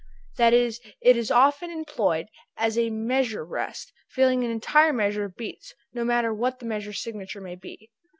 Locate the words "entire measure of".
4.49-5.35